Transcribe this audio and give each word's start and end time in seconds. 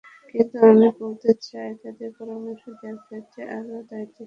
কিন্তু 0.33 0.55
আমি 0.65 0.87
বলতে 0.99 1.29
চাই 1.47 1.71
তাদের 1.81 2.09
পরামর্শ 2.17 2.63
দেওয়ার 2.71 2.97
ক্ষেত্রে 3.05 3.41
আরও 3.49 3.77
দায়িত্বশীল 3.81 3.89
হতে 3.89 3.95
হবে। 3.97 4.19